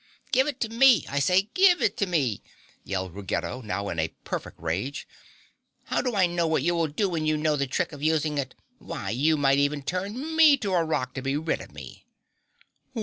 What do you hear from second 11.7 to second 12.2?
me."